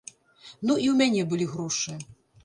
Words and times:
Ну 0.69 0.77
і 0.85 0.85
ў 0.91 0.93
мяне 1.01 1.21
былі 1.33 1.47
грошы. 1.51 1.93